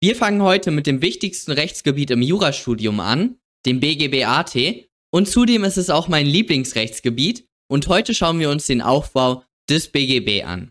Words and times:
Wir 0.00 0.14
fangen 0.14 0.42
heute 0.42 0.70
mit 0.70 0.86
dem 0.86 1.02
wichtigsten 1.02 1.50
Rechtsgebiet 1.50 2.12
im 2.12 2.22
Jurastudium 2.22 3.00
an, 3.00 3.36
dem 3.66 3.80
BGBAT, 3.80 4.86
und 5.10 5.26
zudem 5.26 5.64
ist 5.64 5.76
es 5.76 5.90
auch 5.90 6.06
mein 6.06 6.24
Lieblingsrechtsgebiet 6.24 7.48
und 7.68 7.88
heute 7.88 8.14
schauen 8.14 8.38
wir 8.38 8.50
uns 8.50 8.66
den 8.66 8.80
Aufbau 8.80 9.42
des 9.68 9.88
BGB 9.88 10.44
an. 10.44 10.70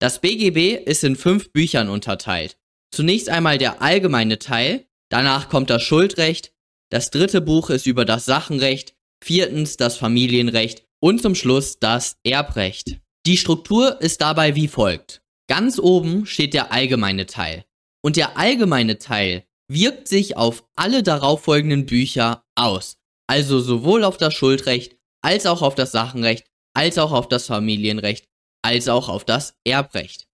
Das 0.00 0.22
BGB 0.22 0.82
ist 0.82 1.04
in 1.04 1.16
fünf 1.16 1.52
Büchern 1.52 1.90
unterteilt. 1.90 2.58
Zunächst 2.90 3.28
einmal 3.28 3.58
der 3.58 3.82
allgemeine 3.82 4.38
Teil, 4.38 4.86
danach 5.10 5.50
kommt 5.50 5.68
das 5.68 5.82
Schuldrecht, 5.82 6.54
das 6.90 7.10
dritte 7.10 7.42
Buch 7.42 7.68
ist 7.68 7.86
über 7.86 8.06
das 8.06 8.24
Sachenrecht, 8.24 8.94
viertens 9.22 9.76
das 9.76 9.98
Familienrecht 9.98 10.86
und 11.00 11.20
zum 11.20 11.34
Schluss 11.34 11.80
das 11.80 12.16
Erbrecht. 12.24 12.98
Die 13.26 13.36
Struktur 13.36 14.00
ist 14.00 14.22
dabei 14.22 14.54
wie 14.54 14.68
folgt. 14.68 15.20
Ganz 15.48 15.78
oben 15.78 16.24
steht 16.24 16.54
der 16.54 16.72
allgemeine 16.72 17.26
Teil. 17.26 17.64
Und 18.02 18.16
der 18.16 18.36
allgemeine 18.36 18.98
Teil 18.98 19.44
wirkt 19.68 20.08
sich 20.08 20.36
auf 20.36 20.64
alle 20.76 21.02
darauffolgenden 21.02 21.86
Bücher 21.86 22.44
aus. 22.54 22.96
Also 23.26 23.60
sowohl 23.60 24.04
auf 24.04 24.16
das 24.16 24.34
Schuldrecht, 24.34 24.96
als 25.22 25.46
auch 25.46 25.62
auf 25.62 25.74
das 25.74 25.92
Sachenrecht, 25.92 26.46
als 26.74 26.98
auch 26.98 27.12
auf 27.12 27.28
das 27.28 27.46
Familienrecht, 27.46 28.26
als 28.62 28.88
auch 28.88 29.08
auf 29.08 29.24
das 29.24 29.54
Erbrecht. 29.64 30.26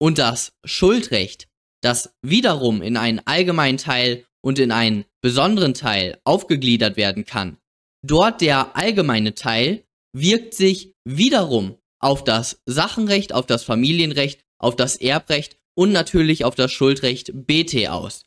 Und 0.00 0.18
das 0.18 0.52
Schuldrecht, 0.64 1.48
das 1.82 2.14
wiederum 2.22 2.82
in 2.82 2.96
einen 2.96 3.20
allgemeinen 3.26 3.78
Teil 3.78 4.24
und 4.40 4.58
in 4.58 4.70
einen 4.70 5.04
besonderen 5.20 5.74
Teil 5.74 6.18
aufgegliedert 6.24 6.96
werden 6.96 7.24
kann, 7.24 7.58
dort 8.06 8.40
der 8.40 8.76
allgemeine 8.76 9.34
Teil 9.34 9.84
wirkt 10.12 10.54
sich 10.54 10.94
wiederum 11.04 11.76
auf 12.00 12.24
das 12.24 12.62
Sachenrecht, 12.66 13.32
auf 13.32 13.46
das 13.46 13.64
Familienrecht, 13.64 14.44
auf 14.58 14.76
das 14.76 14.96
Erbrecht 14.96 15.58
und 15.78 15.92
natürlich 15.92 16.44
auf 16.44 16.56
das 16.56 16.72
Schuldrecht 16.72 17.30
BT 17.32 17.88
aus. 17.88 18.24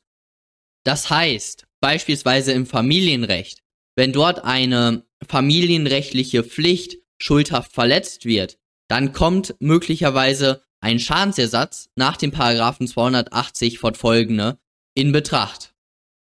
Das 0.86 1.10
heißt, 1.10 1.68
beispielsweise 1.82 2.54
im 2.54 2.66
Familienrecht, 2.66 3.60
wenn 3.98 4.14
dort 4.14 4.46
eine 4.46 5.06
familienrechtliche 5.28 6.46
Pflicht 6.46 7.00
schuldhaft 7.18 7.74
verletzt 7.74 8.24
wird, 8.24 8.58
dann 8.88 9.12
kommt 9.12 9.56
möglicherweise 9.60 10.64
ein 10.80 10.98
Schadensersatz 10.98 11.90
nach 11.96 12.16
dem 12.16 12.32
Paragraphen 12.32 12.88
280 12.88 13.80
fortfolgende 13.80 14.58
in 14.96 15.12
Betracht. 15.12 15.74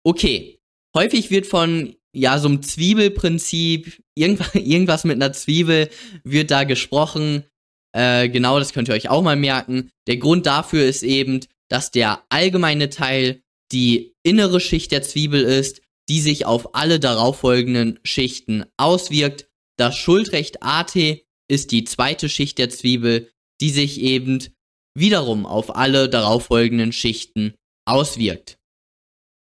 Okay, 0.04 0.60
häufig 0.94 1.32
wird 1.32 1.48
von 1.48 1.96
ja 2.12 2.40
so 2.40 2.50
einem 2.50 2.62
Zwiebelprinzip, 2.62 4.04
irgendwas, 4.16 4.54
irgendwas 4.56 5.06
mit 5.06 5.16
einer 5.16 5.32
Zwiebel 5.32 5.90
wird 6.26 6.52
da 6.52 6.66
gesprochen. 6.66 7.46
Äh, 7.94 8.30
genau, 8.30 8.60
das 8.60 8.74
könnt 8.74 8.88
ihr 8.88 8.96
euch 8.96 9.10
auch 9.10 9.22
mal 9.22 9.36
merken. 9.36 9.92
Der 10.08 10.18
Grund 10.18 10.46
dafür 10.46 10.86
ist 10.86 11.04
eben, 11.04 11.42
dass 11.70 11.92
der 11.92 12.24
allgemeine 12.30 12.90
Teil 12.90 13.42
die 13.72 14.14
innere 14.24 14.60
Schicht 14.60 14.92
der 14.92 15.02
Zwiebel 15.02 15.44
ist, 15.44 15.82
die 16.10 16.20
sich 16.20 16.46
auf 16.46 16.76
alle 16.76 17.00
darauffolgenden 17.00 18.00
Schichten 18.04 18.66
auswirkt. 18.78 19.48
Das 19.78 19.96
Schuldrecht 19.96 20.62
AT 20.62 20.96
ist 21.48 21.72
die 21.72 21.84
zweite 21.86 22.30
Schicht 22.30 22.58
der 22.58 22.70
Zwiebel, 22.70 23.32
die 23.62 23.70
sich 23.70 24.02
eben 24.02 24.44
wiederum 24.94 25.46
auf 25.46 25.76
alle 25.76 26.10
darauffolgenden 26.10 26.92
Schichten 26.92 27.54
auswirkt. 27.86 28.58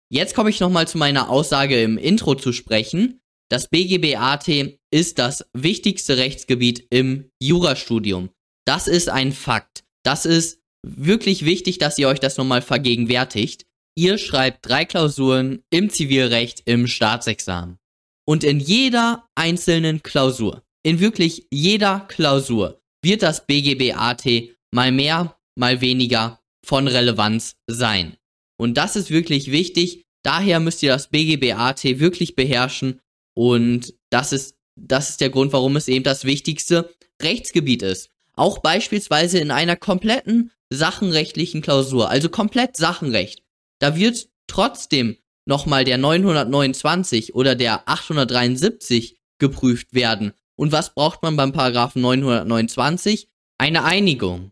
Jetzt 0.09 0.35
komme 0.35 0.49
ich 0.49 0.59
nochmal 0.59 0.87
zu 0.87 0.97
meiner 0.97 1.29
Aussage 1.29 1.81
im 1.81 1.97
Intro 1.97 2.35
zu 2.35 2.53
sprechen. 2.53 3.19
Das 3.49 3.67
BGBAT 3.67 4.77
ist 4.95 5.19
das 5.19 5.45
wichtigste 5.51 6.15
Rechtsgebiet 6.15 6.87
im 6.89 7.29
Jurastudium. 7.41 8.29
Das 8.65 8.87
ist 8.87 9.09
ein 9.09 9.33
Fakt. 9.33 9.83
Das 10.05 10.25
ist 10.25 10.61
wirklich 10.87 11.43
wichtig, 11.43 11.79
dass 11.79 11.97
ihr 11.97 12.07
euch 12.07 12.21
das 12.21 12.37
nochmal 12.37 12.61
vergegenwärtigt. 12.61 13.65
Ihr 13.97 14.17
schreibt 14.17 14.65
drei 14.65 14.85
Klausuren 14.85 15.63
im 15.69 15.89
Zivilrecht 15.89 16.61
im 16.63 16.87
Staatsexamen. 16.87 17.77
Und 18.25 18.45
in 18.45 18.61
jeder 18.61 19.27
einzelnen 19.35 20.01
Klausur, 20.01 20.63
in 20.81 21.01
wirklich 21.01 21.45
jeder 21.51 22.05
Klausur, 22.07 22.79
wird 23.03 23.21
das 23.21 23.45
BGBAT 23.45 24.25
mal 24.73 24.93
mehr, 24.93 25.37
mal 25.59 25.81
weniger 25.81 26.39
von 26.65 26.87
Relevanz 26.87 27.57
sein. 27.67 28.15
Und 28.57 28.75
das 28.75 28.95
ist 28.95 29.09
wirklich 29.09 29.51
wichtig. 29.51 30.05
Daher 30.23 30.61
müsst 30.61 30.81
ihr 30.83 30.93
das 30.93 31.09
BGBAT 31.09 31.83
wirklich 31.99 32.37
beherrschen. 32.37 33.01
Und 33.37 33.93
das 34.09 34.31
ist, 34.31 34.55
das 34.75 35.11
ist 35.11 35.21
der 35.21 35.29
Grund, 35.29 35.53
warum 35.53 35.75
es 35.75 35.87
eben 35.87 36.03
das 36.03 36.25
wichtigste 36.25 36.93
Rechtsgebiet 37.21 37.81
ist. 37.81 38.09
Auch 38.33 38.59
beispielsweise 38.59 39.39
in 39.39 39.51
einer 39.51 39.75
kompletten 39.75 40.51
sachenrechtlichen 40.69 41.61
Klausur, 41.61 42.09
also 42.09 42.29
komplett 42.29 42.75
Sachenrecht. 42.75 43.41
Da 43.79 43.95
wird 43.95 44.27
trotzdem 44.47 45.17
nochmal 45.45 45.85
der 45.85 45.97
929 45.97 47.35
oder 47.35 47.55
der 47.55 47.87
873 47.87 49.17
geprüft 49.39 49.93
werden. 49.93 50.33
Und 50.55 50.71
was 50.71 50.93
braucht 50.93 51.21
man 51.23 51.35
beim 51.35 51.51
Paragraphen 51.51 52.01
929? 52.01 53.29
Eine 53.57 53.83
Einigung. 53.83 54.51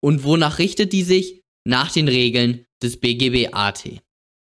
Und 0.00 0.24
wonach 0.24 0.58
richtet 0.58 0.92
die 0.92 1.02
sich? 1.02 1.42
Nach 1.64 1.92
den 1.92 2.08
Regeln 2.08 2.66
des 2.82 2.98
BGBAT. 2.98 4.02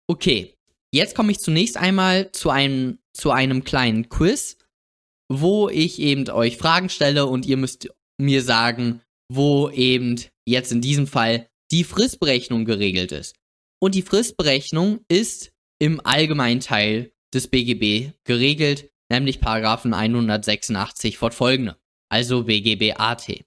Okay, 0.07 0.56
jetzt 0.91 1.16
komme 1.16 1.34
ich 1.34 1.40
zunächst 1.40 1.75
einmal 1.75 2.31
zu 2.31 2.50
einem, 2.50 3.00
zu 3.12 3.31
einem 3.31 3.66
kleinen 3.66 4.07
Quiz, 4.07 4.57
wo 5.42 5.70
ich 5.70 6.00
eben 6.00 6.30
euch 6.30 6.58
Fragen 6.58 6.90
stelle 6.90 7.26
und 7.26 7.46
ihr 7.46 7.58
müsst 7.58 7.90
mir 8.18 8.42
sagen, 8.42 9.02
wo 9.30 9.70
eben 9.70 10.20
jetzt 10.46 10.72
in 10.72 10.82
diesem 10.82 11.08
Fall 11.08 11.50
die 11.72 11.84
Fristberechnung 11.84 12.66
geregelt 12.66 13.12
ist. 13.12 13.36
Und 13.82 13.96
die 13.96 14.02
Fristberechnung 14.02 15.00
ist 15.08 15.52
im 15.80 16.00
allgemeinen 16.06 16.60
Teil 16.60 17.12
des 17.34 17.48
BGB 17.48 18.14
geregelt, 18.24 18.92
nämlich 19.10 19.42
Paragraphen 19.42 19.94
186 19.94 21.18
fortfolgende, 21.18 21.78
also 22.10 22.44
BGBAT. 22.44 23.44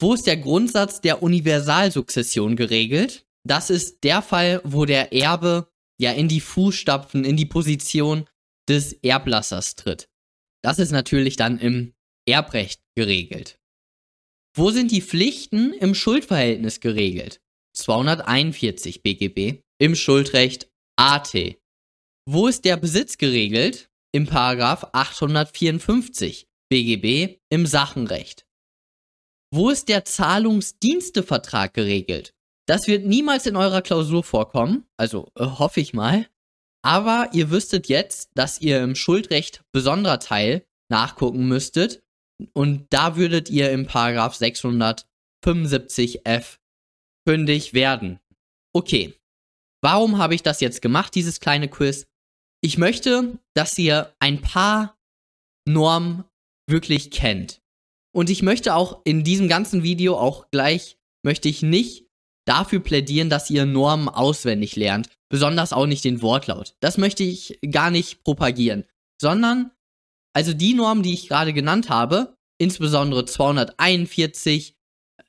Wo 0.00 0.14
ist 0.14 0.26
der 0.26 0.36
Grundsatz 0.36 1.00
der 1.00 1.22
Universalsukzession 1.22 2.56
geregelt? 2.56 3.26
Das 3.46 3.70
ist 3.70 4.02
der 4.02 4.22
Fall, 4.22 4.60
wo 4.64 4.84
der 4.86 5.12
Erbe 5.12 5.68
ja 6.00 6.12
in 6.12 6.28
die 6.28 6.40
Fußstapfen, 6.40 7.24
in 7.24 7.36
die 7.36 7.46
Position 7.46 8.26
des 8.68 8.94
Erblassers 8.94 9.76
tritt. 9.76 10.08
Das 10.64 10.78
ist 10.78 10.92
natürlich 10.92 11.36
dann 11.36 11.58
im 11.58 11.92
Erbrecht 12.26 12.80
geregelt. 12.96 13.58
Wo 14.56 14.70
sind 14.70 14.92
die 14.92 15.02
Pflichten 15.02 15.74
im 15.74 15.94
Schuldverhältnis 15.94 16.80
geregelt? 16.80 17.42
241 17.76 19.02
BGB 19.02 19.60
im 19.78 19.94
Schuldrecht 19.94 20.70
AT. 20.96 21.34
Wo 22.26 22.46
ist 22.46 22.64
der 22.64 22.78
Besitz 22.78 23.18
geregelt? 23.18 23.90
Im 24.12 24.26
Paragraph 24.26 24.88
854 24.92 26.46
BGB 26.70 27.40
im 27.50 27.66
Sachenrecht. 27.66 28.46
Wo 29.52 29.68
ist 29.68 29.90
der 29.90 30.06
Zahlungsdienstevertrag 30.06 31.74
geregelt? 31.74 32.32
Das 32.66 32.86
wird 32.86 33.04
niemals 33.04 33.44
in 33.44 33.56
eurer 33.56 33.82
Klausur 33.82 34.24
vorkommen, 34.24 34.86
also 34.96 35.28
äh, 35.36 35.44
hoffe 35.44 35.80
ich 35.80 35.92
mal. 35.92 36.26
Aber 36.84 37.30
ihr 37.32 37.50
wüsstet 37.50 37.88
jetzt, 37.88 38.30
dass 38.34 38.60
ihr 38.60 38.82
im 38.82 38.94
Schuldrecht 38.94 39.64
besonderer 39.72 40.20
Teil 40.20 40.66
nachgucken 40.90 41.48
müsstet. 41.48 42.02
Und 42.52 42.86
da 42.90 43.16
würdet 43.16 43.48
ihr 43.48 43.72
im 43.72 43.86
Paragraph 43.86 44.38
675f 44.38 46.58
fündig 47.26 47.72
werden. 47.72 48.20
Okay. 48.74 49.14
Warum 49.82 50.18
habe 50.18 50.34
ich 50.34 50.42
das 50.42 50.60
jetzt 50.60 50.82
gemacht, 50.82 51.14
dieses 51.14 51.40
kleine 51.40 51.68
Quiz? 51.68 52.06
Ich 52.62 52.76
möchte, 52.78 53.38
dass 53.54 53.78
ihr 53.78 54.14
ein 54.18 54.40
paar 54.40 54.98
Normen 55.66 56.24
wirklich 56.66 57.10
kennt. 57.10 57.62
Und 58.14 58.30
ich 58.30 58.42
möchte 58.42 58.74
auch 58.74 59.00
in 59.04 59.24
diesem 59.24 59.48
ganzen 59.48 59.82
Video 59.82 60.18
auch 60.18 60.50
gleich, 60.50 60.98
möchte 61.22 61.48
ich 61.48 61.62
nicht 61.62 62.03
dafür 62.46 62.80
plädieren, 62.80 63.30
dass 63.30 63.50
ihr 63.50 63.66
Normen 63.66 64.08
auswendig 64.08 64.76
lernt, 64.76 65.08
besonders 65.28 65.72
auch 65.72 65.86
nicht 65.86 66.04
den 66.04 66.22
Wortlaut. 66.22 66.74
Das 66.80 66.98
möchte 66.98 67.22
ich 67.22 67.58
gar 67.70 67.90
nicht 67.90 68.22
propagieren, 68.24 68.84
sondern 69.20 69.70
also 70.34 70.52
die 70.52 70.74
Normen, 70.74 71.02
die 71.02 71.14
ich 71.14 71.28
gerade 71.28 71.52
genannt 71.52 71.88
habe, 71.88 72.36
insbesondere 72.58 73.24
241, 73.24 74.76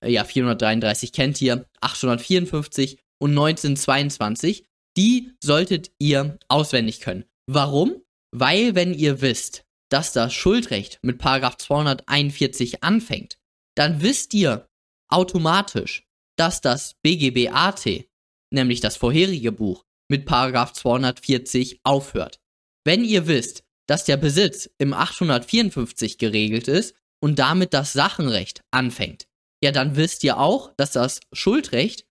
äh, 0.01 0.11
ja 0.11 0.23
433 0.23 1.11
kennt 1.13 1.41
ihr, 1.41 1.65
854 1.81 2.99
und 3.19 3.31
1922, 3.31 4.65
die 4.97 5.31
solltet 5.43 5.91
ihr 5.99 6.37
auswendig 6.47 7.01
können. 7.01 7.25
Warum? 7.47 8.01
Weil 8.31 8.75
wenn 8.75 8.93
ihr 8.93 9.21
wisst, 9.21 9.65
dass 9.89 10.13
das 10.13 10.33
Schuldrecht 10.33 10.99
mit 11.03 11.19
Paragraph 11.19 11.57
241 11.57 12.83
anfängt, 12.83 13.37
dann 13.75 14.01
wisst 14.01 14.33
ihr 14.33 14.67
automatisch, 15.09 16.04
dass 16.37 16.61
das 16.61 16.95
BGBAT, 17.01 18.05
nämlich 18.51 18.81
das 18.81 18.97
vorherige 18.97 19.51
Buch, 19.51 19.85
mit 20.09 20.25
Paragraph 20.25 20.73
240 20.73 21.79
aufhört. 21.83 22.39
Wenn 22.83 23.03
ihr 23.03 23.27
wisst, 23.27 23.63
dass 23.87 24.05
der 24.05 24.17
Besitz 24.17 24.69
im 24.77 24.93
854 24.93 26.17
geregelt 26.17 26.67
ist 26.67 26.95
und 27.21 27.39
damit 27.39 27.73
das 27.73 27.93
Sachenrecht 27.93 28.61
anfängt, 28.71 29.27
ja, 29.63 29.71
dann 29.71 29.95
wisst 29.95 30.23
ihr 30.23 30.37
auch, 30.37 30.73
dass 30.77 30.91
das 30.91 31.19
Schuldrecht 31.33 32.05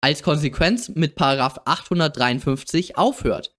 als 0.00 0.22
Konsequenz 0.22 0.90
mit 0.90 1.14
Paragraph 1.14 1.60
853 1.64 2.96
aufhört. 2.96 3.54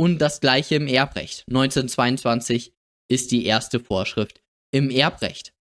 Und 0.00 0.18
das 0.20 0.40
gleiche 0.40 0.76
im 0.76 0.86
Erbrecht. 0.86 1.44
1922 1.48 2.72
ist 3.10 3.32
die 3.32 3.44
erste 3.46 3.80
Vorschrift 3.80 4.40
im 4.70 4.90
Erbrecht. 4.90 5.52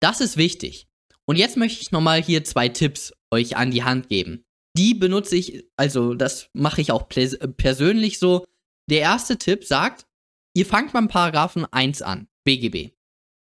Das 0.00 0.20
ist 0.20 0.36
wichtig. 0.36 0.88
Und 1.26 1.36
jetzt 1.36 1.56
möchte 1.56 1.82
ich 1.82 1.90
nochmal 1.90 2.22
hier 2.22 2.44
zwei 2.44 2.68
Tipps 2.68 3.12
euch 3.30 3.56
an 3.56 3.70
die 3.70 3.84
Hand 3.84 4.08
geben. 4.08 4.44
Die 4.76 4.94
benutze 4.94 5.36
ich, 5.36 5.64
also 5.76 6.14
das 6.14 6.50
mache 6.52 6.80
ich 6.80 6.92
auch 6.92 7.08
persönlich 7.08 8.18
so. 8.18 8.44
Der 8.90 9.00
erste 9.00 9.38
Tipp 9.38 9.64
sagt, 9.64 10.06
ihr 10.54 10.66
fangt 10.66 10.92
beim 10.92 11.08
Paragraphen 11.08 11.66
1 11.70 12.02
an, 12.02 12.28
BGB. 12.44 12.90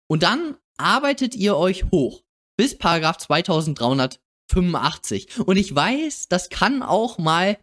Und 0.08 0.22
dann 0.22 0.56
arbeitet 0.76 1.34
ihr 1.34 1.56
euch 1.56 1.84
hoch 1.90 2.22
bis 2.56 2.78
Paragraph 2.78 3.18
2385. 3.18 5.40
Und 5.40 5.56
ich 5.56 5.74
weiß, 5.74 6.28
das 6.28 6.50
kann 6.50 6.82
auch 6.82 7.18
mal, 7.18 7.58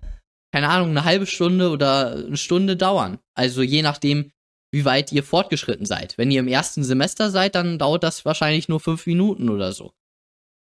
keine 0.51 0.69
Ahnung, 0.69 0.89
eine 0.89 1.05
halbe 1.05 1.27
Stunde 1.27 1.69
oder 1.69 2.11
eine 2.11 2.37
Stunde 2.37 2.75
dauern. 2.75 3.19
Also 3.35 3.61
je 3.61 3.83
nachdem, 3.83 4.31
wie 4.73 4.85
weit 4.85 5.11
ihr 5.11 5.23
fortgeschritten 5.23 5.85
seid. 5.85 6.17
Wenn 6.17 6.31
ihr 6.31 6.39
im 6.39 6.47
ersten 6.47 6.83
Semester 6.83 7.29
seid, 7.29 7.55
dann 7.55 7.77
dauert 7.77 8.03
das 8.03 8.25
wahrscheinlich 8.25 8.69
nur 8.69 8.79
fünf 8.79 9.05
Minuten 9.05 9.49
oder 9.49 9.73
so. 9.73 9.93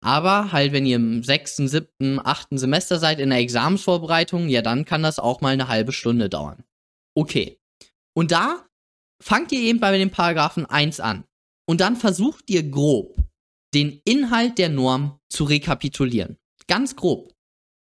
Aber 0.02 0.52
halt, 0.52 0.72
wenn 0.72 0.86
ihr 0.86 0.96
im 0.96 1.24
sechsten, 1.24 1.68
siebten, 1.68 2.20
achten 2.24 2.58
Semester 2.58 3.00
seid 3.00 3.20
in 3.20 3.30
der 3.30 3.40
Examensvorbereitung, 3.40 4.48
ja, 4.48 4.62
dann 4.62 4.86
kann 4.86 5.04
das 5.04 5.20
auch 5.20 5.42
mal 5.42 5.50
eine 5.50 5.68
halbe 5.68 5.92
Stunde 5.92 6.30
dauern. 6.30 6.64
Okay. 7.16 7.60
Und 8.16 8.32
da 8.32 8.66
fangt 9.22 9.52
ihr 9.52 9.60
eben 9.60 9.80
bei 9.80 9.98
dem 9.98 10.10
Paragraphen 10.10 10.66
1 10.66 11.00
an. 11.00 11.26
Und 11.68 11.82
dann 11.82 11.96
versucht 11.96 12.50
ihr 12.50 12.64
grob, 12.64 13.18
den 13.74 14.02
Inhalt 14.06 14.58
der 14.58 14.70
Norm 14.70 15.20
zu 15.30 15.44
rekapitulieren. 15.44 16.38
Ganz 16.68 16.96
grob. 16.96 17.34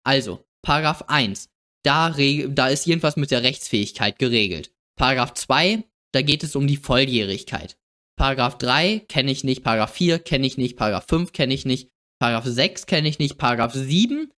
Also, 0.06 0.45
Paragraph 0.62 1.04
1, 1.07 1.50
da, 1.83 2.10
da 2.10 2.68
ist 2.68 2.88
irgendwas 2.88 3.15
mit 3.18 3.31
der 3.31 3.44
Rechtsfähigkeit 3.44 4.19
geregelt. 4.19 4.71
Paragraph 4.98 5.33
2, 5.33 5.83
da 6.13 6.21
geht 6.21 6.44
es 6.44 6.56
um 6.56 6.68
die 6.68 6.77
Volljährigkeit. 6.77 7.77
Paragraph 8.15 8.57
3 8.60 9.00
kenne 9.00 9.31
ich 9.31 9.44
nicht, 9.44 9.63
Paragraph 9.63 9.94
4 9.94 10.19
kenne 10.19 10.45
ich 10.45 10.57
nicht, 10.57 10.77
Paragraph 10.77 11.07
5 11.07 11.33
kenne 11.33 11.54
ich 11.54 11.65
nicht, 11.65 11.89
Paragraph 12.19 12.45
6 12.45 12.86
kenne 12.86 13.10
ich 13.10 13.19
nicht, 13.19 13.38
Paragraph 13.38 13.74
7, 13.74 14.31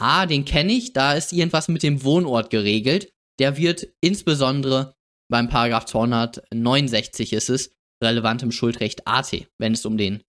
ah, 0.00 0.26
den 0.26 0.44
kenne 0.44 0.72
ich, 0.72 0.92
da 0.92 1.14
ist 1.14 1.32
irgendwas 1.32 1.68
mit 1.68 1.82
dem 1.82 2.04
Wohnort 2.04 2.50
geregelt. 2.50 3.10
Der 3.38 3.56
wird 3.56 3.88
insbesondere 4.02 4.94
beim 5.30 5.48
Paragraph 5.48 5.86
269 5.86 7.32
ist 7.32 7.50
es, 7.50 7.72
relevant 8.02 8.42
im 8.42 8.52
Schuldrecht 8.52 9.06
AT, 9.06 9.46
wenn 9.58 9.72
es 9.72 9.86
um 9.86 9.96
den 9.96 10.22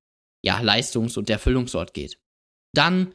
ja, 0.43 0.59
Leistungs- 0.61 1.17
und 1.17 1.29
Erfüllungsort 1.29 1.93
geht. 1.93 2.17
Dann, 2.73 3.13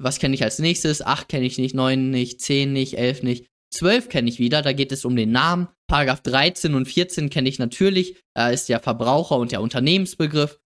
was 0.00 0.18
kenne 0.18 0.34
ich 0.34 0.42
als 0.42 0.58
nächstes? 0.58 1.02
8 1.02 1.28
kenne 1.28 1.46
ich 1.46 1.58
nicht, 1.58 1.74
9 1.74 2.10
nicht, 2.10 2.40
10 2.40 2.72
nicht, 2.72 2.98
11 2.98 3.22
nicht. 3.22 3.46
12 3.72 4.08
kenne 4.08 4.28
ich 4.28 4.38
wieder, 4.38 4.62
da 4.62 4.72
geht 4.72 4.92
es 4.92 5.04
um 5.04 5.16
den 5.16 5.30
Namen. 5.30 5.68
Paragraph 5.88 6.22
13 6.22 6.74
und 6.74 6.86
14 6.86 7.30
kenne 7.30 7.48
ich 7.48 7.58
natürlich, 7.58 8.20
da 8.34 8.50
ist 8.50 8.68
der 8.68 8.80
Verbraucher 8.80 9.36
und 9.36 9.52
der 9.52 9.62
Unternehmensbegriff. 9.62 10.59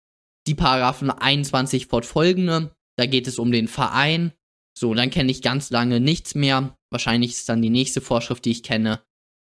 Die 0.47 0.55
Paragraphen 0.55 1.09
21 1.09 1.87
fortfolgende, 1.87 2.75
da 2.97 3.05
geht 3.05 3.27
es 3.27 3.39
um 3.39 3.51
den 3.51 3.67
Verein. 3.67 4.33
So, 4.77 4.93
dann 4.93 5.09
kenne 5.09 5.31
ich 5.31 5.41
ganz 5.41 5.69
lange 5.69 5.99
nichts 5.99 6.35
mehr. 6.35 6.75
Wahrscheinlich 6.91 7.31
ist 7.31 7.49
dann 7.49 7.61
die 7.61 7.69
nächste 7.69 8.01
Vorschrift, 8.01 8.45
die 8.45 8.51
ich 8.51 8.63
kenne, 8.63 9.03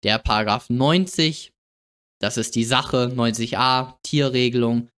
der 0.04 0.20
Paragraph 0.20 0.70
90. 0.70 1.54
Das 2.20 2.38
ist 2.38 2.56
die 2.56 2.64
Sache, 2.64 3.14
90a, 3.16 3.96
Tierregelung. 4.04 4.90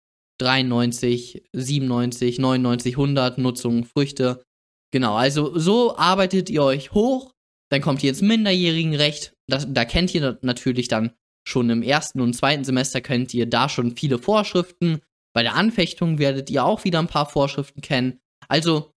93, 0.40 1.42
97, 1.52 2.38
99, 2.38 2.96
100, 2.96 3.38
Nutzung, 3.38 3.84
Früchte. 3.84 4.44
Genau, 4.92 5.16
also 5.16 5.58
so 5.58 5.96
arbeitet 5.96 6.48
ihr 6.48 6.62
euch 6.62 6.92
hoch, 6.92 7.34
dann 7.70 7.82
kommt 7.82 8.02
ihr 8.02 8.10
ins 8.10 8.22
Minderjährigenrecht, 8.22 9.34
das, 9.48 9.66
da 9.68 9.84
kennt 9.84 10.14
ihr 10.14 10.38
natürlich 10.42 10.88
dann 10.88 11.12
schon 11.46 11.68
im 11.70 11.82
ersten 11.82 12.20
und 12.20 12.34
zweiten 12.34 12.64
Semester 12.64 13.00
kennt 13.00 13.34
ihr 13.34 13.46
da 13.46 13.68
schon 13.68 13.96
viele 13.96 14.18
Vorschriften, 14.18 15.00
bei 15.38 15.42
der 15.42 15.54
Anfechtung 15.54 16.18
werdet 16.18 16.50
ihr 16.50 16.64
auch 16.64 16.84
wieder 16.84 16.98
ein 16.98 17.06
paar 17.06 17.26
Vorschriften 17.26 17.80
kennen. 17.80 18.20
Also 18.48 18.92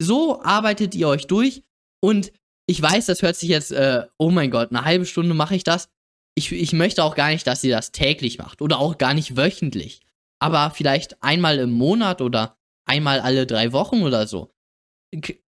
so 0.00 0.42
arbeitet 0.42 0.94
ihr 0.94 1.08
euch 1.08 1.26
durch 1.26 1.62
und 2.02 2.32
ich 2.66 2.80
weiß, 2.80 3.06
das 3.06 3.22
hört 3.22 3.36
sich 3.36 3.48
jetzt, 3.48 3.72
äh, 3.72 4.06
oh 4.18 4.30
mein 4.30 4.50
Gott, 4.50 4.70
eine 4.70 4.84
halbe 4.84 5.06
Stunde 5.06 5.34
mache 5.34 5.56
ich 5.56 5.64
das. 5.64 5.88
Ich, 6.36 6.52
ich 6.52 6.72
möchte 6.72 7.02
auch 7.02 7.16
gar 7.16 7.30
nicht, 7.30 7.46
dass 7.46 7.64
ihr 7.64 7.74
das 7.74 7.92
täglich 7.92 8.38
macht 8.38 8.62
oder 8.62 8.78
auch 8.78 8.98
gar 8.98 9.14
nicht 9.14 9.36
wöchentlich 9.36 10.02
aber 10.40 10.70
vielleicht 10.70 11.22
einmal 11.22 11.58
im 11.58 11.70
Monat 11.70 12.20
oder 12.20 12.56
einmal 12.86 13.20
alle 13.20 13.46
drei 13.46 13.72
Wochen 13.72 14.02
oder 14.02 14.26
so. 14.26 14.50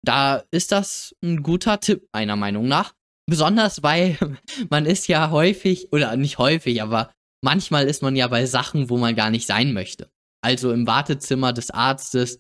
Da 0.03 0.45
ist 0.51 0.73
das 0.73 1.17
ein 1.23 1.43
guter 1.43 1.81
Tipp, 1.81 2.09
meiner 2.13 2.37
Meinung 2.37 2.69
nach. 2.69 2.95
Besonders 3.27 3.83
weil 3.83 4.19
man 4.71 4.87
ist 4.87 5.09
ja 5.09 5.31
häufig, 5.31 5.93
oder 5.93 6.15
nicht 6.17 6.39
häufig, 6.39 6.83
aber 6.83 7.13
manchmal 7.43 7.87
ist 7.87 8.03
man 8.03 8.17
ja 8.17 8.29
bei 8.29 8.47
Sachen, 8.47 8.91
wo 8.91 8.99
man 8.99 9.17
gar 9.17 9.31
nicht 9.31 9.47
sein 9.47 9.73
möchte. 9.73 10.11
Also 10.43 10.73
im 10.73 10.87
Wartezimmer 10.87 11.53
des 11.53 11.71
Arztes 11.71 12.39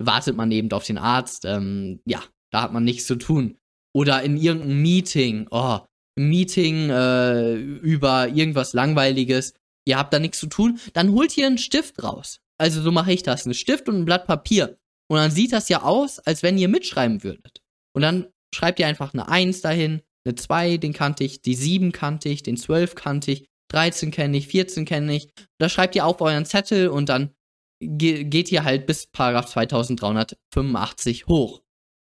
wartet 0.00 0.36
man 0.36 0.50
eben 0.50 0.70
auf 0.72 0.84
den 0.84 0.98
Arzt. 0.98 1.44
Ähm, 1.44 2.00
ja, 2.06 2.22
da 2.50 2.62
hat 2.62 2.72
man 2.72 2.84
nichts 2.84 3.06
zu 3.06 3.16
tun. 3.16 3.58
Oder 3.94 4.22
in 4.22 4.36
irgendeinem 4.36 4.80
Meeting, 4.80 5.48
oh, 5.50 5.80
Meeting 6.18 6.90
äh, 6.90 7.54
über 7.54 8.28
irgendwas 8.28 8.72
Langweiliges 8.72 9.54
ihr 9.84 9.98
habt 9.98 10.12
da 10.12 10.18
nichts 10.18 10.38
zu 10.38 10.46
tun, 10.46 10.78
dann 10.92 11.12
holt 11.12 11.36
ihr 11.36 11.46
einen 11.46 11.58
Stift 11.58 12.02
raus. 12.02 12.40
Also 12.58 12.82
so 12.82 12.92
mache 12.92 13.12
ich 13.12 13.22
das, 13.22 13.44
einen 13.44 13.54
Stift 13.54 13.88
und 13.88 13.96
ein 13.96 14.04
Blatt 14.04 14.26
Papier. 14.26 14.78
Und 15.10 15.18
dann 15.18 15.30
sieht 15.30 15.52
das 15.52 15.68
ja 15.68 15.82
aus, 15.82 16.18
als 16.20 16.42
wenn 16.42 16.58
ihr 16.58 16.68
mitschreiben 16.68 17.22
würdet. 17.22 17.60
Und 17.94 18.02
dann 18.02 18.28
schreibt 18.54 18.78
ihr 18.78 18.86
einfach 18.86 19.12
eine 19.12 19.28
1 19.28 19.60
dahin, 19.60 20.02
eine 20.24 20.34
2, 20.34 20.76
den 20.76 20.92
kannte 20.92 21.24
ich, 21.24 21.42
die 21.42 21.54
7 21.54 21.92
kannte 21.92 22.28
ich, 22.28 22.42
den 22.42 22.56
12 22.56 22.94
kannte 22.94 23.32
ich, 23.32 23.46
13 23.68 24.10
kenne 24.10 24.36
ich, 24.36 24.48
14 24.48 24.84
kenne 24.84 25.14
ich. 25.14 25.30
Da 25.58 25.68
schreibt 25.68 25.96
ihr 25.96 26.06
auf 26.06 26.20
euren 26.20 26.44
Zettel 26.44 26.88
und 26.88 27.08
dann 27.08 27.34
ge 27.82 28.24
geht 28.24 28.52
ihr 28.52 28.64
halt 28.64 28.86
bis 28.86 29.06
Paragraph 29.06 29.46
2385 29.46 31.26
hoch. 31.26 31.62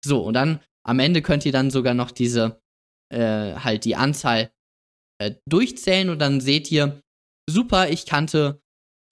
So, 0.03 0.21
und 0.21 0.33
dann 0.33 0.61
am 0.83 0.99
Ende 0.99 1.21
könnt 1.21 1.45
ihr 1.45 1.51
dann 1.51 1.71
sogar 1.71 1.93
noch 1.93 2.11
diese, 2.11 2.61
äh, 3.13 3.55
halt 3.55 3.85
die 3.85 3.95
Anzahl 3.95 4.51
äh, 5.19 5.35
durchzählen 5.49 6.09
und 6.09 6.19
dann 6.19 6.39
seht 6.41 6.71
ihr, 6.71 7.01
super, 7.49 7.89
ich 7.89 8.05
kannte 8.05 8.61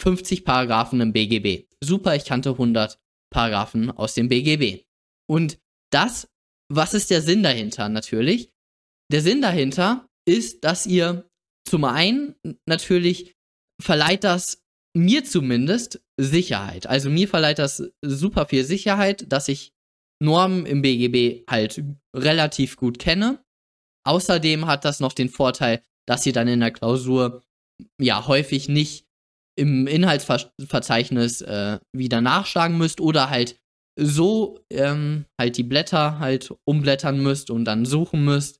50 0.01 0.45
Paragraphen 0.45 1.01
im 1.01 1.13
BGB. 1.13 1.67
Super, 1.83 2.15
ich 2.15 2.25
kannte 2.25 2.51
100 2.51 2.99
Paragraphen 3.31 3.91
aus 3.91 4.13
dem 4.13 4.29
BGB. 4.29 4.85
Und 5.29 5.59
das, 5.91 6.29
was 6.71 6.93
ist 6.93 7.09
der 7.09 7.21
Sinn 7.21 7.43
dahinter 7.43 7.89
natürlich? 7.89 8.51
Der 9.11 9.21
Sinn 9.21 9.41
dahinter 9.41 10.07
ist, 10.27 10.63
dass 10.63 10.85
ihr 10.85 11.29
zum 11.67 11.83
einen 11.83 12.35
natürlich 12.65 13.35
verleiht 13.81 14.23
das 14.23 14.64
mir 14.95 15.25
zumindest 15.25 16.01
Sicherheit. 16.17 16.87
Also 16.87 17.09
mir 17.09 17.27
verleiht 17.27 17.59
das 17.59 17.83
super 18.03 18.45
viel 18.47 18.63
Sicherheit, 18.63 19.31
dass 19.31 19.47
ich 19.47 19.73
Normen 20.23 20.65
im 20.65 20.81
BGB 20.81 21.45
halt 21.49 21.83
relativ 22.15 22.77
gut 22.77 22.99
kenne. 22.99 23.43
Außerdem 24.07 24.67
hat 24.67 24.85
das 24.85 24.99
noch 24.99 25.13
den 25.13 25.29
Vorteil, 25.29 25.83
dass 26.07 26.25
ihr 26.25 26.33
dann 26.33 26.47
in 26.47 26.61
der 26.61 26.71
Klausur 26.71 27.43
ja 27.99 28.25
häufig 28.27 28.69
nicht 28.69 29.05
im 29.57 29.87
Inhaltsverzeichnis 29.87 31.41
äh, 31.41 31.79
wieder 31.93 32.21
nachschlagen 32.21 32.77
müsst 32.77 33.01
oder 33.01 33.29
halt 33.29 33.57
so 33.97 34.59
ähm, 34.69 35.25
halt 35.39 35.57
die 35.57 35.63
Blätter 35.63 36.19
halt 36.19 36.53
umblättern 36.65 37.21
müsst 37.21 37.49
und 37.49 37.65
dann 37.65 37.85
suchen 37.85 38.23
müsst. 38.23 38.59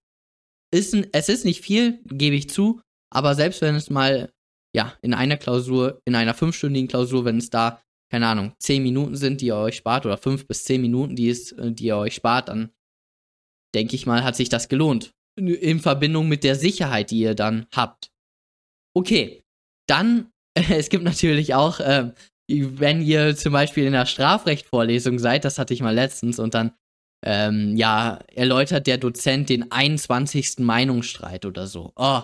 Ist 0.74 0.94
ein, 0.94 1.08
es 1.12 1.30
ist 1.30 1.46
nicht 1.46 1.62
viel, 1.62 2.02
gebe 2.06 2.36
ich 2.36 2.50
zu, 2.50 2.82
aber 3.14 3.36
selbst 3.36 3.62
wenn 3.62 3.76
es 3.76 3.90
mal 3.90 4.32
ja 4.76 4.94
in 5.02 5.14
einer 5.14 5.38
Klausur, 5.38 6.02
in 6.06 6.16
einer 6.16 6.34
fünfstündigen 6.34 6.88
Klausur, 6.88 7.26
wenn 7.26 7.38
es 7.38 7.50
da 7.50 7.82
keine 8.12 8.28
Ahnung 8.28 8.54
zehn 8.60 8.84
Minuten 8.84 9.16
sind, 9.16 9.42
die 9.42 9.48
ihr 9.48 9.56
euch 9.56 9.78
spart 9.78 10.06
oder 10.06 10.18
fünf 10.18 10.48
bis 10.48 10.64
zehn 10.64 10.82
Minuten, 10.82 11.16
die 11.16 11.30
es, 11.30 11.52
äh, 11.54 11.72
die 11.72 11.86
ihr 11.86 11.98
euch 11.98 12.16
spart, 12.16 12.50
dann 12.50 12.72
denke 13.74 13.96
ich 13.96 14.06
mal, 14.06 14.24
hat 14.24 14.36
sich 14.36 14.50
das 14.50 14.70
gelohnt 14.70 15.12
in 15.38 15.82
Verbindung 15.82 16.30
mit 16.30 16.44
der 16.44 16.56
Sicherheit, 16.56 17.12
die 17.12 17.20
ihr 17.20 17.36
dann 17.36 17.66
habt. 17.74 18.10
Okay, 18.96 19.44
dann, 19.88 20.32
es 20.54 20.90
gibt 20.90 21.04
natürlich 21.04 21.56
auch, 21.56 21.80
äh, 21.80 22.14
wenn 22.48 23.02
ihr 23.02 23.36
zum 23.36 23.54
Beispiel 23.54 23.86
in 23.86 23.94
der 23.94 24.06
Strafrechtvorlesung 24.06 25.20
seid, 25.20 25.44
das 25.44 25.58
hatte 25.58 25.74
ich 25.74 25.82
mal 25.82 25.94
letztens, 25.94 26.40
und 26.40 26.54
dann, 26.54 26.72
ähm, 27.26 27.76
ja, 27.76 28.20
erläutert 28.34 28.88
der 28.88 28.98
Dozent 28.98 29.50
den 29.50 29.72
21. 29.72 30.60
Meinungsstreit 30.60 31.46
oder 31.46 31.66
so. 31.66 31.92
Oh, 31.96 32.22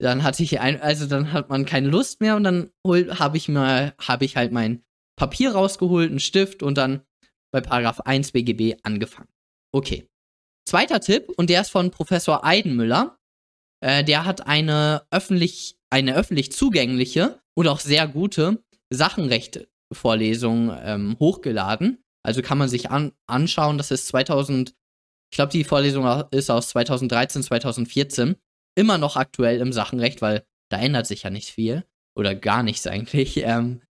dann 0.00 0.22
hatte 0.22 0.42
ich 0.42 0.60
ein, 0.60 0.80
also 0.80 1.06
dann 1.06 1.32
hat 1.32 1.48
man 1.48 1.64
keine 1.64 1.88
Lust 1.88 2.20
mehr 2.20 2.36
und 2.36 2.44
dann 2.44 2.70
habe 2.84 3.36
ich 3.36 3.48
mal, 3.48 3.94
habe 3.98 4.24
ich 4.24 4.36
halt 4.36 4.52
mein 4.52 4.82
Papier 5.16 5.52
rausgeholt, 5.52 6.10
einen 6.10 6.20
Stift 6.20 6.62
und 6.62 6.76
dann 6.76 7.02
bei 7.52 7.60
Paragraph 7.60 8.00
1 8.00 8.32
BGB 8.32 8.80
angefangen. 8.82 9.28
Okay. 9.72 10.08
Zweiter 10.66 11.00
Tipp, 11.00 11.30
und 11.36 11.50
der 11.50 11.60
ist 11.60 11.70
von 11.70 11.90
Professor 11.90 12.44
Eidenmüller. 12.44 13.18
Äh, 13.80 14.02
der 14.02 14.24
hat 14.24 14.46
eine 14.46 15.06
öffentlich 15.10 15.78
eine 15.94 16.16
öffentlich 16.16 16.50
zugängliche 16.50 17.40
und 17.54 17.68
auch 17.68 17.78
sehr 17.78 18.08
gute 18.08 18.64
Sachenrechte-Vorlesung 18.90 20.76
ähm, 20.82 21.16
hochgeladen. 21.20 22.02
Also 22.24 22.42
kann 22.42 22.58
man 22.58 22.68
sich 22.68 22.90
an 22.90 23.12
anschauen, 23.28 23.78
das 23.78 23.92
ist 23.92 24.08
2014 24.08 24.74
Ich 25.30 25.36
glaube, 25.36 25.52
die 25.52 25.62
Vorlesung 25.62 26.04
ist 26.32 26.50
aus 26.50 26.70
2013, 26.70 27.44
2014. 27.44 28.34
Immer 28.76 28.98
noch 28.98 29.16
aktuell 29.16 29.60
im 29.60 29.72
Sachenrecht, 29.72 30.22
weil 30.22 30.44
da 30.70 30.78
ändert 30.78 31.06
sich 31.06 31.22
ja 31.22 31.30
nicht 31.30 31.50
viel. 31.50 31.84
Oder 32.16 32.34
gar 32.34 32.62
nichts 32.62 32.86
eigentlich. 32.86 33.36
Ähm, 33.44 33.82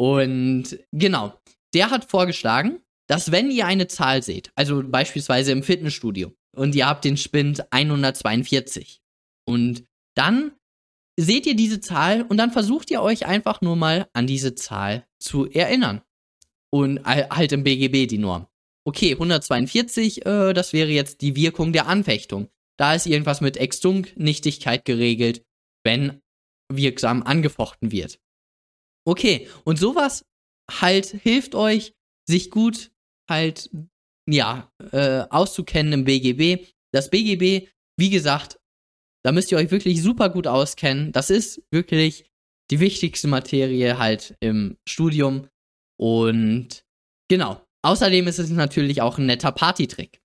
und 0.00 0.78
genau, 0.92 1.34
der 1.74 1.90
hat 1.90 2.04
vorgeschlagen, 2.04 2.80
dass 3.08 3.32
wenn 3.32 3.50
ihr 3.50 3.66
eine 3.66 3.88
Zahl 3.88 4.22
seht, 4.22 4.52
also 4.54 4.82
beispielsweise 4.84 5.50
im 5.50 5.64
Fitnessstudio, 5.64 6.32
und 6.54 6.74
ihr 6.76 6.86
habt 6.86 7.04
den 7.04 7.16
Spind 7.16 7.72
142, 7.72 9.00
und 9.44 9.84
dann 10.14 10.52
seht 11.18 11.46
ihr 11.46 11.56
diese 11.56 11.80
Zahl 11.80 12.22
und 12.22 12.36
dann 12.36 12.52
versucht 12.52 12.90
ihr 12.90 13.02
euch 13.02 13.26
einfach 13.26 13.60
nur 13.60 13.74
mal 13.74 14.08
an 14.12 14.26
diese 14.26 14.54
Zahl 14.54 15.04
zu 15.18 15.50
erinnern. 15.50 16.02
Und 16.70 17.04
halt 17.04 17.52
im 17.52 17.64
BGB 17.64 18.06
die 18.06 18.18
Norm. 18.18 18.46
Okay, 18.84 19.12
142, 19.12 20.26
äh, 20.26 20.52
das 20.52 20.72
wäre 20.72 20.90
jetzt 20.90 21.22
die 21.22 21.34
Wirkung 21.34 21.72
der 21.72 21.86
Anfechtung. 21.86 22.48
Da 22.78 22.94
ist 22.94 23.06
irgendwas 23.06 23.40
mit 23.40 23.56
Extunc-Nichtigkeit 23.56 24.84
geregelt, 24.84 25.44
wenn 25.84 26.20
wirksam 26.72 27.22
angefochten 27.22 27.90
wird. 27.90 28.20
Okay, 29.06 29.48
und 29.64 29.78
sowas 29.78 30.24
halt 30.70 31.06
hilft 31.06 31.54
euch, 31.54 31.94
sich 32.28 32.50
gut 32.50 32.90
halt, 33.28 33.70
ja, 34.28 34.70
äh, 34.92 35.24
auszukennen 35.30 35.92
im 35.92 36.04
BGB. 36.04 36.66
Das 36.92 37.10
BGB, 37.10 37.68
wie 37.98 38.10
gesagt, 38.10 38.58
da 39.24 39.32
müsst 39.32 39.50
ihr 39.50 39.58
euch 39.58 39.70
wirklich 39.70 40.02
super 40.02 40.28
gut 40.28 40.46
auskennen. 40.46 41.12
Das 41.12 41.30
ist 41.30 41.62
wirklich 41.70 42.30
die 42.70 42.80
wichtigste 42.80 43.28
Materie 43.28 43.98
halt 43.98 44.36
im 44.40 44.76
Studium. 44.88 45.48
Und 45.98 46.84
genau. 47.28 47.62
Außerdem 47.82 48.26
ist 48.26 48.38
es 48.38 48.50
natürlich 48.50 49.02
auch 49.02 49.18
ein 49.18 49.26
netter 49.26 49.52
Partytrick. 49.52 50.20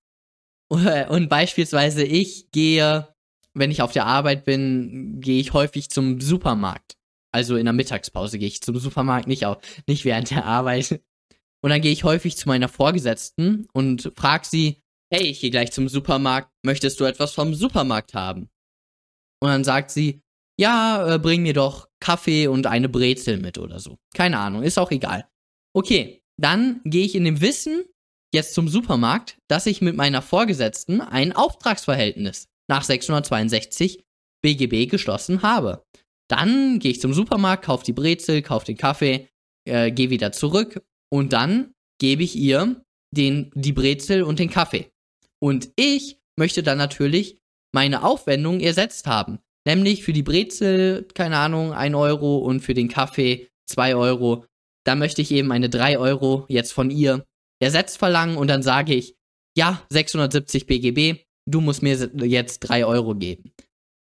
Und 1.10 1.30
beispielsweise 1.30 2.04
ich 2.04 2.52
gehe, 2.52 3.08
wenn 3.54 3.72
ich 3.72 3.82
auf 3.82 3.92
der 3.92 4.06
Arbeit 4.06 4.46
bin, 4.46 5.22
gehe 5.22 5.40
ich 5.40 5.54
häufig 5.54 5.90
zum 5.90 6.20
Supermarkt. 6.20 6.96
Also 7.32 7.56
in 7.56 7.66
der 7.66 7.74
Mittagspause 7.74 8.38
gehe 8.38 8.48
ich 8.48 8.62
zum 8.62 8.78
Supermarkt, 8.78 9.28
nicht, 9.28 9.46
auch, 9.46 9.60
nicht 9.88 10.06
während 10.06 10.32
der 10.32 10.46
Arbeit. 10.46 11.02
Und 11.62 11.70
dann 11.70 11.82
gehe 11.82 11.92
ich 11.92 12.04
häufig 12.04 12.38
zu 12.38 12.48
meiner 12.48 12.70
Vorgesetzten 12.70 13.68
und 13.74 14.12
frage 14.16 14.46
sie, 14.46 14.82
hey, 15.12 15.28
ich 15.28 15.40
gehe 15.40 15.52
gleich 15.52 15.72
zum 15.72 15.88
Supermarkt, 15.88 16.50
möchtest 16.64 17.00
du 17.00 17.06
etwas 17.06 17.34
vom 17.34 17.54
Supermarkt 17.54 18.14
haben? 18.14 18.50
Und 19.40 19.50
dann 19.50 19.64
sagt 19.64 19.92
sie, 19.92 20.22
ja, 20.60 21.16
äh, 21.16 21.20
bring 21.20 21.44
mir 21.44 21.54
doch 21.54 21.88
Kaffee 22.00 22.48
und 22.48 22.68
eine 22.68 22.90
Brezel 22.90 23.38
mit 23.38 23.58
oder 23.58 23.80
so. 23.80 23.98
Keine 24.14 24.40
Ahnung, 24.40 24.64
ist 24.64 24.78
auch 24.78 24.92
egal. 24.92 25.28
Okay, 25.74 26.22
dann 26.38 26.82
gehe 26.84 27.06
ich 27.06 27.16
in 27.16 27.24
dem 27.24 27.42
Wissen 27.42 27.86
jetzt 28.34 28.54
zum 28.54 28.68
Supermarkt, 28.68 29.38
dass 29.48 29.66
ich 29.66 29.82
mit 29.82 29.96
meiner 29.96 30.22
Vorgesetzten 30.22 31.02
ein 31.02 31.34
Auftragsverhältnis 31.34 32.48
nach 32.68 32.84
662 32.84 34.04
BGB 34.42 34.90
geschlossen 34.90 35.42
habe. 35.42 35.84
Dann 36.30 36.80
gehe 36.80 36.92
ich 36.92 37.02
zum 37.02 37.14
Supermarkt, 37.14 37.66
kaufe 37.66 37.86
die 37.86 37.94
Brezel, 37.94 38.42
kaufe 38.42 38.66
den 38.66 38.78
Kaffee, 38.78 39.30
äh, 39.66 39.92
gehe 39.92 40.10
wieder 40.10 40.32
zurück 40.32 40.82
und 41.10 41.34
dann 41.34 41.74
gebe 42.00 42.24
ich 42.24 42.36
ihr 42.36 42.84
den, 43.12 43.52
die 43.54 43.74
Brezel 43.74 44.24
und 44.24 44.40
den 44.40 44.50
Kaffee. 44.50 44.92
Und 45.40 45.70
ich 45.76 46.18
möchte 46.38 46.64
dann 46.64 46.78
natürlich 46.78 47.38
meine 47.74 48.04
Aufwendung 48.04 48.60
ersetzt 48.60 49.08
haben. 49.08 49.40
Nämlich 49.66 50.04
für 50.04 50.14
die 50.14 50.24
Brezel, 50.24 51.08
keine 51.14 51.38
Ahnung, 51.38 51.74
1 51.74 51.96
Euro 51.96 52.38
und 52.40 52.62
für 52.62 52.74
den 52.74 52.90
Kaffee 52.90 53.48
2 53.68 53.96
Euro. 53.96 54.46
Da 54.86 54.96
möchte 54.96 55.22
ich 55.22 55.32
eben 55.32 55.52
eine 55.52 55.70
3 55.70 55.98
Euro 56.00 56.46
jetzt 56.50 56.74
von 56.74 56.90
ihr 56.90 57.26
ersetzt 57.64 57.98
verlangen 57.98 58.38
und 58.38 58.48
dann 58.48 58.64
sage 58.64 58.94
ich, 58.94 59.16
ja, 59.58 59.82
670 59.90 60.66
BGB, 60.66 61.24
du 61.50 61.62
musst 61.62 61.84
mir 61.84 61.96
jetzt 62.26 62.60
3 62.60 62.86
Euro 62.86 63.16
geben. 63.16 63.54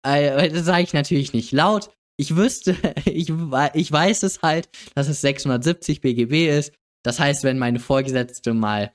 Äh, 0.05 0.50
das 0.50 0.65
sage 0.65 0.84
ich 0.84 0.93
natürlich 0.93 1.34
nicht 1.34 1.51
laut. 1.51 1.89
Ich 2.17 2.36
wüsste, 2.36 2.75
ich, 3.05 3.31
ich 3.74 3.91
weiß 3.91 4.24
es 4.24 4.41
halt, 4.41 4.70
dass 4.96 5.08
es 5.08 5.22
670 5.22 6.01
BGB 6.01 6.50
ist. 6.50 6.74
Das 7.03 7.20
heißt, 7.20 7.43
wenn 7.43 7.58
meine 7.58 7.79
Vorgesetzte 7.79 8.53
mal 8.53 8.93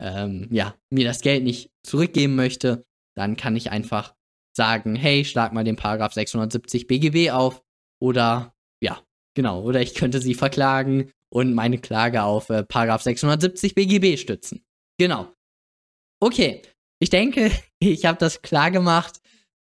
ähm, 0.00 0.48
ja, 0.50 0.76
mir 0.90 1.04
das 1.04 1.22
Geld 1.22 1.42
nicht 1.42 1.70
zurückgeben 1.82 2.36
möchte, 2.36 2.84
dann 3.16 3.36
kann 3.36 3.56
ich 3.56 3.70
einfach 3.70 4.14
sagen, 4.56 4.94
hey, 4.94 5.24
schlag 5.24 5.52
mal 5.52 5.64
den 5.64 5.76
Paragraph 5.76 6.12
670 6.12 6.86
BGB 6.86 7.30
auf 7.30 7.62
oder 8.00 8.54
ja, 8.80 9.02
genau, 9.34 9.62
oder 9.62 9.80
ich 9.80 9.94
könnte 9.94 10.20
sie 10.20 10.34
verklagen 10.34 11.10
und 11.30 11.54
meine 11.54 11.78
Klage 11.78 12.22
auf 12.22 12.50
äh, 12.50 12.62
Paragraph 12.62 13.02
670 13.02 13.74
BGB 13.74 14.18
stützen. 14.18 14.64
Genau. 14.98 15.32
Okay, 16.20 16.62
ich 17.00 17.10
denke, 17.10 17.50
ich 17.78 18.04
habe 18.04 18.18
das 18.18 18.42
klar 18.42 18.70
gemacht. 18.70 19.20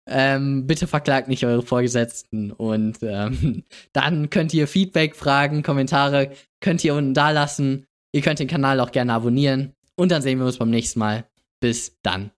Ähm, 0.09 0.65
bitte 0.67 0.87
verklagt 0.87 1.27
nicht 1.27 1.45
eure 1.45 1.63
Vorgesetzten 1.63 2.53
und 2.53 2.99
ähm, 3.01 3.65
dann 3.93 4.29
könnt 4.29 4.53
ihr 4.53 4.67
Feedback, 4.67 5.17
Fragen, 5.17 5.63
Kommentare 5.63 6.31
könnt 6.61 6.83
ihr 6.85 6.95
unten 6.95 7.13
da 7.13 7.31
lassen. 7.31 7.85
Ihr 8.13 8.21
könnt 8.21 8.39
den 8.39 8.47
Kanal 8.47 8.79
auch 8.79 8.91
gerne 8.93 9.13
abonnieren 9.13 9.73
und 9.95 10.11
dann 10.11 10.21
sehen 10.21 10.39
wir 10.39 10.45
uns 10.45 10.59
beim 10.59 10.69
nächsten 10.69 10.99
Mal. 10.99 11.27
Bis 11.59 11.97
dann. 12.03 12.31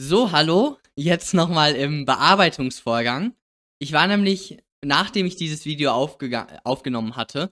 So, 0.00 0.30
hallo, 0.30 0.78
jetzt 0.94 1.34
nochmal 1.34 1.74
im 1.74 2.04
Bearbeitungsvorgang. 2.04 3.34
Ich 3.80 3.92
war 3.92 4.06
nämlich, 4.06 4.58
nachdem 4.84 5.26
ich 5.26 5.34
dieses 5.36 5.64
Video 5.64 5.90
aufgenommen 5.90 7.16
hatte, 7.16 7.50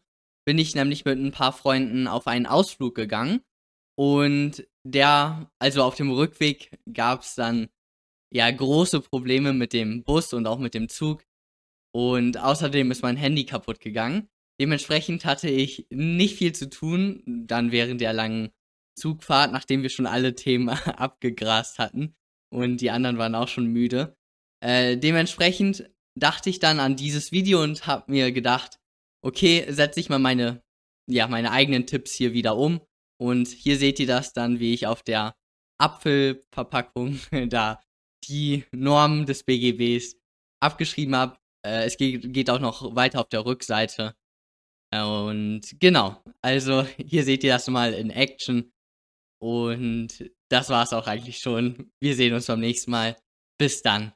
bin 0.51 0.59
ich 0.59 0.75
nämlich 0.75 1.05
mit 1.05 1.17
ein 1.17 1.31
paar 1.31 1.53
Freunden 1.53 2.09
auf 2.09 2.27
einen 2.27 2.47
Ausflug 2.47 2.97
gegangen. 2.97 3.41
Und 3.97 4.67
der, 4.85 5.49
also 5.61 5.85
auf 5.85 5.95
dem 5.95 6.11
Rückweg 6.11 6.77
gab 6.93 7.21
es 7.21 7.37
dann 7.37 7.69
ja 8.35 8.51
große 8.51 9.01
Probleme 9.01 9.53
mit 9.53 9.73
dem 9.73 10.03
Bus 10.03 10.33
und 10.33 10.49
auch 10.49 10.59
mit 10.59 10.75
dem 10.75 10.89
Zug. 10.89 11.25
Und 11.95 12.37
außerdem 12.37 12.91
ist 12.91 13.03
mein 13.03 13.17
Handy 13.17 13.47
kaputt 13.47 13.79
gegangen. 13.79 14.29
Dementsprechend 14.61 15.25
hatte 15.25 15.49
ich 15.49 15.87
nicht 15.89 16.35
viel 16.35 16.53
zu 16.53 16.69
tun, 16.69 17.23
dann 17.47 17.71
während 17.71 18.01
der 18.01 18.13
langen 18.13 18.51
Zugfahrt, 18.99 19.53
nachdem 19.53 19.83
wir 19.83 19.89
schon 19.89 20.07
alle 20.07 20.35
Themen 20.35 20.69
abgegrast 20.87 21.79
hatten 21.79 22.17
und 22.53 22.79
die 22.81 22.91
anderen 22.91 23.19
waren 23.19 23.37
auch 23.37 23.47
schon 23.47 23.67
müde. 23.67 24.17
Äh, 24.65 24.97
dementsprechend 24.97 25.89
dachte 26.19 26.51
ich 26.51 26.59
dann 26.59 26.81
an 26.81 26.97
dieses 26.97 27.31
Video 27.31 27.63
und 27.63 27.87
habe 27.87 28.11
mir 28.11 28.33
gedacht, 28.33 28.80
okay, 29.23 29.67
setze 29.69 30.01
ich 30.01 30.09
mal 30.09 30.19
meine, 30.19 30.63
ja, 31.09 31.27
meine 31.29 31.53
eigenen 31.53 31.87
Tipps 31.87 32.13
hier 32.13 32.33
wieder 32.33 32.57
um. 32.57 32.81
Und 33.21 33.49
hier 33.49 33.77
seht 33.77 34.01
ihr 34.01 34.07
das 34.07 34.33
dann, 34.33 34.61
wie 34.61 34.73
ich 34.73 34.87
auf 34.87 35.03
der 35.03 35.35
Apfelverpackung 35.79 37.21
da 37.49 37.81
die 38.29 38.65
Normen 38.73 39.27
des 39.27 39.45
BGBs 39.45 40.17
abgeschrieben 40.63 41.17
habe. 41.17 41.39
Äh, 41.67 41.85
es 41.85 41.97
geht, 41.97 42.33
geht 42.33 42.51
auch 42.51 42.61
noch 42.61 42.95
weiter 42.95 43.21
auf 43.21 43.29
der 43.29 43.45
Rückseite. 43.45 44.15
Und 44.93 45.63
genau, 45.79 46.21
also 46.43 46.85
hier 46.99 47.25
seht 47.25 47.45
ihr 47.45 47.53
das 47.53 47.69
mal 47.69 47.95
in 47.95 48.11
Action. 48.11 48.73
Und 49.41 50.31
das 50.51 50.69
war's 50.69 50.93
auch 50.93 51.07
eigentlich 51.07 51.39
schon. 51.39 51.93
Wir 52.01 52.15
sehen 52.15 52.35
uns 52.35 52.47
beim 52.47 52.61
nächsten 52.61 52.91
Mal. 52.91 53.17
Bis 53.59 53.83
dann. 53.83 54.13